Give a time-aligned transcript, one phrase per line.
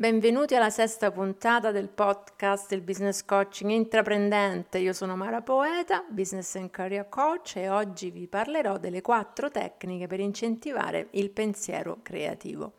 [0.00, 4.78] Benvenuti alla sesta puntata del podcast del business coaching intraprendente.
[4.78, 10.06] Io sono Mara Poeta, business and career coach e oggi vi parlerò delle quattro tecniche
[10.06, 12.74] per incentivare il pensiero creativo.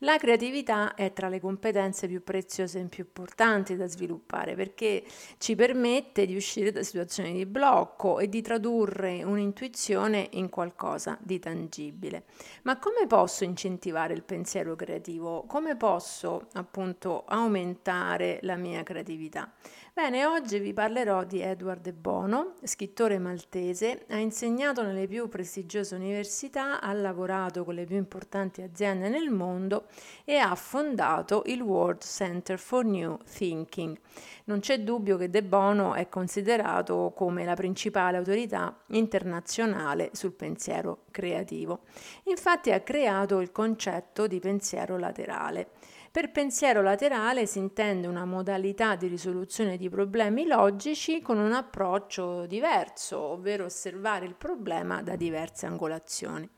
[0.00, 5.02] La creatività è tra le competenze più preziose e più importanti da sviluppare perché
[5.38, 11.38] ci permette di uscire da situazioni di blocco e di tradurre un'intuizione in qualcosa di
[11.38, 12.24] tangibile.
[12.64, 15.44] Ma come posso incentivare il pensiero creativo?
[15.46, 19.50] Come posso appunto aumentare la mia creatività?
[19.98, 25.94] Bene, oggi vi parlerò di Edward De Bono, scrittore maltese, ha insegnato nelle più prestigiose
[25.94, 29.86] università, ha lavorato con le più importanti aziende nel mondo
[30.26, 33.98] e ha fondato il World Center for New Thinking.
[34.44, 41.04] Non c'è dubbio che De Bono è considerato come la principale autorità internazionale sul pensiero
[41.10, 41.84] creativo.
[42.24, 45.70] Infatti ha creato il concetto di pensiero laterale
[46.16, 52.46] per pensiero laterale si intende una modalità di risoluzione di problemi logici con un approccio
[52.46, 56.48] diverso, ovvero osservare il problema da diverse angolazioni.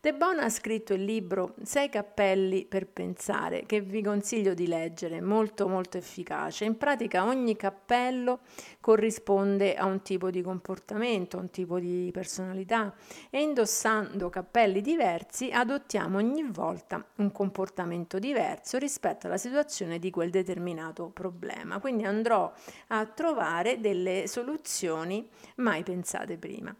[0.00, 5.20] De Bon ha scritto il libro Sei cappelli per pensare, che vi consiglio di leggere,
[5.20, 6.64] molto molto efficace.
[6.64, 8.40] In pratica ogni cappello
[8.80, 12.94] corrisponde a un tipo di comportamento, a un tipo di personalità
[13.30, 20.30] e indossando cappelli diversi adottiamo ogni volta un comportamento diverso rispetto alla situazione di quel
[20.30, 21.78] determinato problema.
[21.78, 22.52] Quindi andrò
[22.88, 26.74] a trovare delle soluzioni mai pensate prima.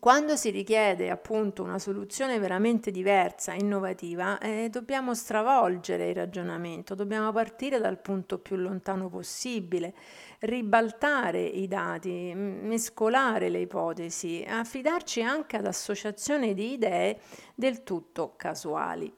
[0.00, 7.30] Quando si richiede appunto una soluzione veramente diversa, innovativa, eh, dobbiamo stravolgere il ragionamento, dobbiamo
[7.30, 9.94] partire dal punto più lontano possibile,
[10.40, 17.20] ribaltare i dati, mescolare le ipotesi, affidarci anche ad associazioni di idee
[17.54, 19.14] del tutto casuali.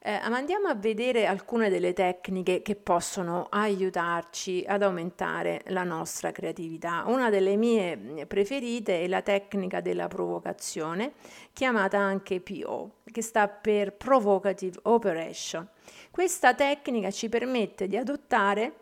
[0.00, 7.02] Eh, andiamo a vedere alcune delle tecniche che possono aiutarci ad aumentare la nostra creatività.
[7.08, 11.14] Una delle mie preferite è la tecnica della provocazione,
[11.52, 15.68] chiamata anche PO, che sta per Provocative Operation.
[16.12, 18.72] Questa tecnica ci permette di adottare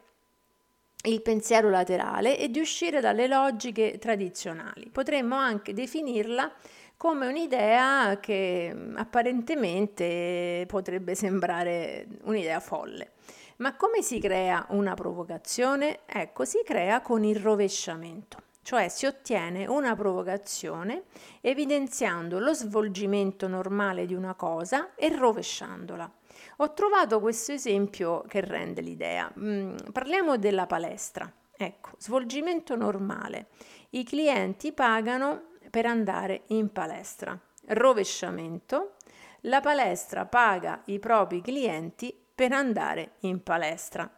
[1.06, 4.88] il pensiero laterale e di uscire dalle logiche tradizionali.
[4.90, 6.52] Potremmo anche definirla
[6.96, 13.12] come un'idea che apparentemente potrebbe sembrare un'idea folle.
[13.56, 16.00] Ma come si crea una provocazione?
[16.06, 21.04] Ecco, si crea con il rovesciamento, cioè si ottiene una provocazione
[21.40, 26.12] evidenziando lo svolgimento normale di una cosa e rovesciandola.
[26.56, 29.32] Ho trovato questo esempio che rende l'idea.
[29.38, 31.32] Mm, parliamo della palestra.
[31.56, 33.50] Ecco, svolgimento normale.
[33.90, 37.38] I clienti pagano per andare in palestra.
[37.66, 38.96] Rovesciamento.
[39.42, 44.10] La palestra paga i propri clienti per andare in palestra.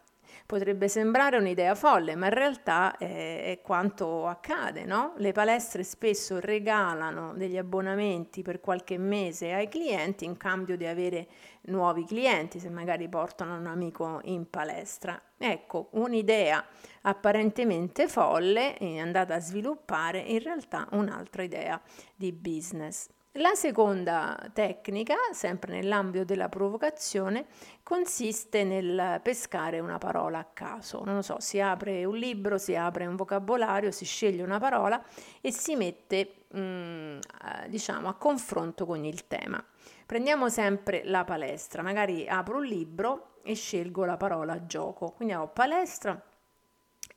[0.45, 5.13] Potrebbe sembrare un'idea folle, ma in realtà è, quanto accade, no?
[5.17, 11.27] Le palestre spesso regalano degli abbonamenti per qualche mese ai clienti in cambio di avere
[11.63, 15.21] nuovi clienti, se magari portano un amico in palestra.
[15.37, 16.65] Ecco, un'idea
[17.01, 21.79] apparentemente folle è andata a sviluppare in realtà un'altra idea
[22.15, 23.07] di business.
[23.33, 27.45] La seconda tecnica, sempre nell'ambito della provocazione,
[27.83, 31.03] consiste nel pescare una parola a caso.
[31.05, 34.99] Non lo so, si apre un libro, si apre un vocabolario, si sceglie una parola
[35.41, 37.19] e si mette, mm,
[37.67, 39.63] diciamo, a confronto con il tema.
[40.07, 45.11] Prendiamo sempre la palestra, magari apro un libro e scelgo la parola gioco.
[45.11, 46.19] Quindi ho palestra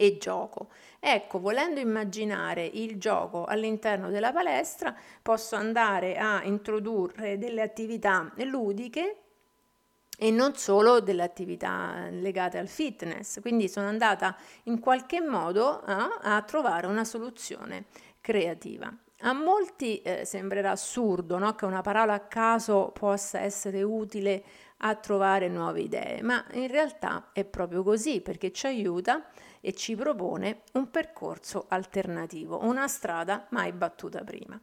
[0.03, 0.71] e gioco.
[0.99, 4.93] Ecco, volendo immaginare il gioco all'interno della palestra,
[5.23, 9.17] posso andare a introdurre delle attività ludiche
[10.19, 13.41] e non solo delle attività legate al fitness.
[13.41, 17.85] Quindi sono andata in qualche modo a, a trovare una soluzione
[18.21, 18.93] creativa.
[19.25, 21.55] A molti eh, sembrerà assurdo no?
[21.55, 24.43] che una parola a caso possa essere utile
[24.79, 29.27] a trovare nuove idee, ma in realtà è proprio così perché ci aiuta
[29.61, 34.61] e ci propone un percorso alternativo, una strada mai battuta prima.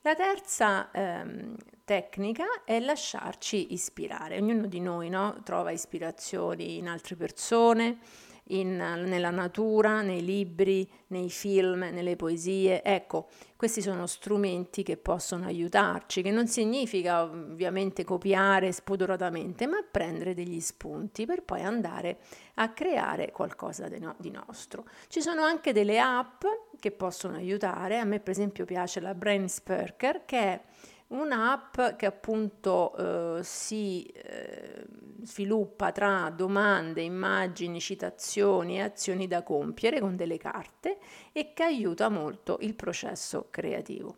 [0.00, 4.38] La terza ehm, tecnica è lasciarci ispirare.
[4.38, 7.98] Ognuno di noi no, trova ispirazioni in altre persone,
[8.48, 12.82] in, nella natura, nei libri, nei film, nelle poesie.
[12.82, 20.34] Ecco, questi sono strumenti che possono aiutarci, che non significa ovviamente copiare spudoratamente, ma prendere
[20.34, 22.18] degli spunti per poi andare
[22.54, 24.86] a creare qualcosa di, no, di nostro.
[25.08, 26.44] Ci sono anche delle app
[26.78, 30.60] che possono aiutare, a me per esempio piace la Brain Spurker che è
[31.08, 34.84] un'app che appunto eh, si, eh,
[35.28, 40.98] sviluppa tra domande, immagini, citazioni e azioni da compiere con delle carte
[41.32, 44.16] e che aiuta molto il processo creativo.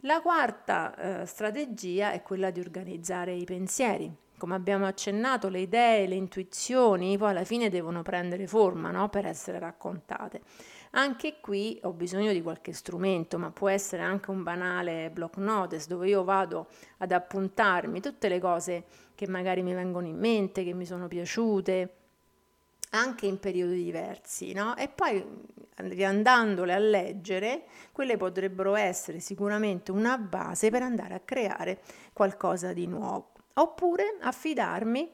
[0.00, 4.12] La quarta eh, strategia è quella di organizzare i pensieri.
[4.36, 9.08] Come abbiamo accennato, le idee, le intuizioni poi alla fine devono prendere forma no?
[9.10, 10.40] per essere raccontate.
[10.92, 15.86] Anche qui ho bisogno di qualche strumento, ma può essere anche un banale block notice
[15.86, 16.66] dove io vado
[16.98, 18.84] ad appuntarmi tutte le cose
[19.14, 21.94] che magari mi vengono in mente, che mi sono piaciute,
[22.90, 24.76] anche in periodi diversi, no?
[24.76, 25.24] E poi
[25.76, 31.80] riandandole a leggere, quelle potrebbero essere sicuramente una base per andare a creare
[32.12, 33.32] qualcosa di nuovo.
[33.54, 35.08] Oppure affidarmi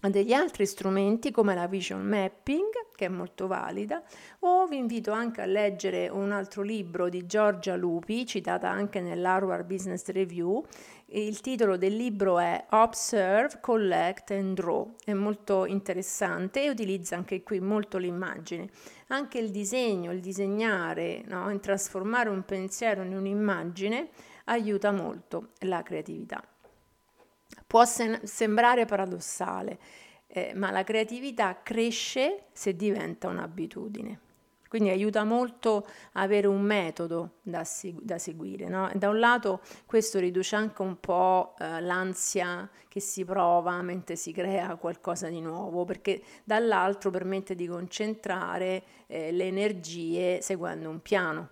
[0.00, 2.70] a degli altri strumenti come la vision mapping,
[3.02, 4.00] che è molto valida,
[4.40, 9.66] o vi invito anche a leggere un altro libro di Giorgia Lupi, citata anche nell'Harvard
[9.66, 10.64] Business Review.
[11.06, 14.94] Il titolo del libro è Observe, Collect and Draw.
[15.04, 18.68] È molto interessante e utilizza anche qui molto l'immagine.
[19.08, 21.50] Anche il disegno, il disegnare, no?
[21.50, 24.10] in trasformare un pensiero in un'immagine
[24.44, 26.40] aiuta molto la creatività.
[27.66, 29.78] Può sen- sembrare paradossale,
[30.34, 34.20] eh, ma la creatività cresce se diventa un'abitudine.
[34.66, 37.62] Quindi aiuta molto avere un metodo da,
[38.00, 38.68] da seguire.
[38.68, 38.90] No?
[38.94, 44.32] Da un lato questo riduce anche un po' eh, l'ansia che si prova mentre si
[44.32, 51.48] crea qualcosa di nuovo, perché dall'altro permette di concentrare eh, le energie seguendo un piano.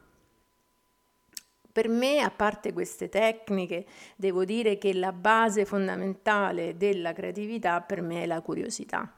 [1.72, 3.87] Per me, a parte queste tecniche,
[4.17, 9.12] devo dire che la base fondamentale della creatività per me è la curiosità.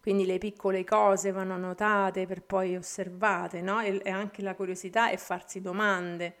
[0.00, 3.80] Quindi le piccole cose vanno notate per poi osservate, no?
[3.80, 6.36] e, anche la curiosità è farsi domande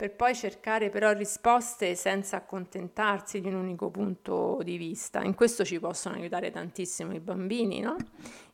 [0.00, 5.22] per poi cercare però risposte senza accontentarsi di un unico punto di vista.
[5.22, 7.96] In questo ci possono aiutare tantissimo i bambini, no?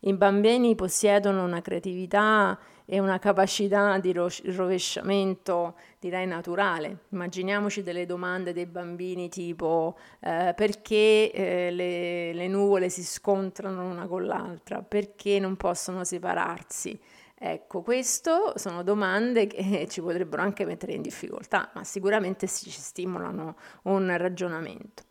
[0.01, 7.01] I bambini possiedono una creatività e una capacità di rovesciamento, direi naturale.
[7.11, 14.07] Immaginiamoci delle domande dei bambini tipo eh, perché eh, le, le nuvole si scontrano una
[14.07, 16.99] con l'altra, perché non possono separarsi.
[17.39, 23.57] Ecco, queste sono domande che ci potrebbero anche mettere in difficoltà, ma sicuramente ci stimolano
[23.83, 25.06] un ragionamento.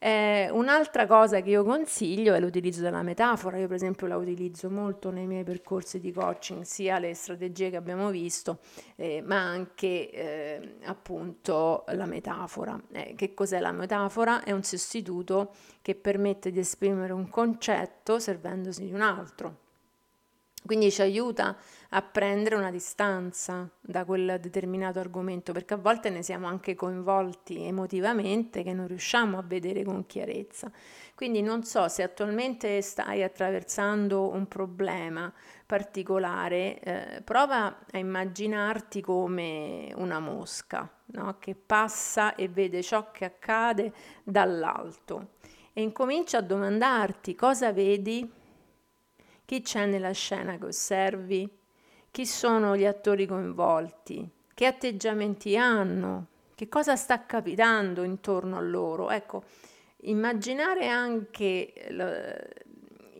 [0.00, 3.58] Eh, un'altra cosa che io consiglio è l'utilizzo della metafora.
[3.58, 7.76] Io, per esempio, la utilizzo molto nei miei percorsi di coaching, sia le strategie che
[7.76, 8.60] abbiamo visto,
[8.96, 12.80] eh, ma anche eh, appunto la metafora.
[12.92, 14.44] Eh, che cos'è la metafora?
[14.44, 15.52] È un sostituto
[15.82, 19.67] che permette di esprimere un concetto servendosi di un altro.
[20.64, 21.56] Quindi ci aiuta
[21.90, 27.62] a prendere una distanza da quel determinato argomento, perché a volte ne siamo anche coinvolti
[27.64, 30.70] emotivamente che non riusciamo a vedere con chiarezza.
[31.14, 35.32] Quindi non so se attualmente stai attraversando un problema
[35.64, 41.36] particolare, eh, prova a immaginarti come una mosca no?
[41.38, 43.92] che passa e vede ciò che accade
[44.24, 45.36] dall'alto
[45.72, 48.28] e incomincia a domandarti cosa vedi
[49.48, 51.48] chi c'è nella scena che osservi?
[52.10, 54.28] Chi sono gli attori coinvolti?
[54.52, 56.26] Che atteggiamenti hanno?
[56.54, 59.08] Che cosa sta capitando intorno a loro?
[59.08, 59.44] Ecco,
[60.02, 61.72] immaginare anche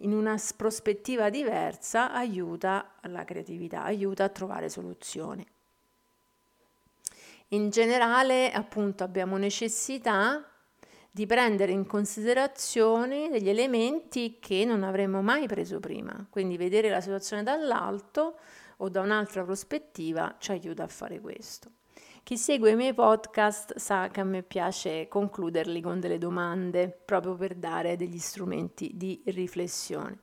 [0.01, 5.47] in una prospettiva diversa aiuta la creatività, aiuta a trovare soluzioni.
[7.49, 10.47] In generale, appunto, abbiamo necessità
[11.19, 16.25] di prendere in considerazione degli elementi che non avremmo mai preso prima.
[16.31, 18.39] Quindi vedere la situazione dall'alto
[18.77, 21.73] o da un'altra prospettiva ci aiuta a fare questo.
[22.23, 27.35] Chi segue i miei podcast sa che a me piace concluderli con delle domande proprio
[27.35, 30.21] per dare degli strumenti di riflessione.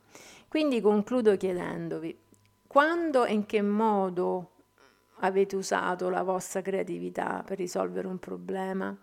[0.47, 2.17] Quindi concludo chiedendovi
[2.65, 4.51] quando e in che modo
[5.19, 8.97] avete usato la vostra creatività per risolvere un problema?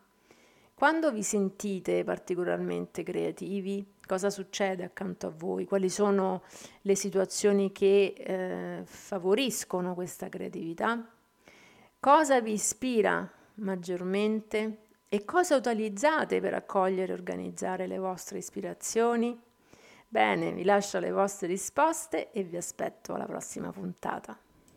[0.82, 5.64] Quando vi sentite particolarmente creativi, cosa succede accanto a voi?
[5.64, 6.42] Quali sono
[6.80, 11.08] le situazioni che eh, favoriscono questa creatività?
[12.00, 19.40] Cosa vi ispira maggiormente e cosa utilizzate per accogliere e organizzare le vostre ispirazioni?
[20.08, 24.36] Bene, vi lascio le vostre risposte e vi aspetto alla prossima puntata.